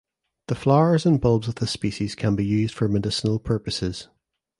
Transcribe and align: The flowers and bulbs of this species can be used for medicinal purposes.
The 0.47 0.55
flowers 0.55 1.05
and 1.05 1.21
bulbs 1.21 1.47
of 1.47 1.53
this 1.53 1.69
species 1.69 2.15
can 2.15 2.35
be 2.35 2.43
used 2.43 2.73
for 2.73 2.87
medicinal 2.87 3.37
purposes. 3.37 4.07